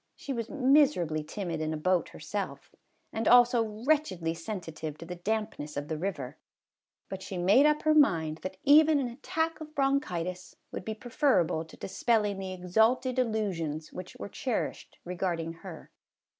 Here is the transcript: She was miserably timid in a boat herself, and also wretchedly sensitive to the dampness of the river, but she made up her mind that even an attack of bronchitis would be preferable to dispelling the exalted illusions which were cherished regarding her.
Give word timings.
She 0.15 0.33
was 0.33 0.49
miserably 0.49 1.23
timid 1.23 1.61
in 1.61 1.75
a 1.75 1.77
boat 1.77 2.09
herself, 2.09 2.73
and 3.13 3.27
also 3.27 3.61
wretchedly 3.85 4.33
sensitive 4.33 4.97
to 4.97 5.05
the 5.05 5.13
dampness 5.17 5.77
of 5.77 5.89
the 5.89 5.97
river, 5.99 6.37
but 7.07 7.21
she 7.21 7.37
made 7.37 7.67
up 7.67 7.83
her 7.83 7.93
mind 7.93 8.39
that 8.39 8.57
even 8.63 8.97
an 8.97 9.07
attack 9.09 9.61
of 9.61 9.75
bronchitis 9.75 10.55
would 10.71 10.85
be 10.85 10.95
preferable 10.95 11.63
to 11.65 11.77
dispelling 11.77 12.39
the 12.39 12.51
exalted 12.51 13.19
illusions 13.19 13.93
which 13.93 14.15
were 14.15 14.27
cherished 14.27 14.97
regarding 15.05 15.53
her. 15.61 15.91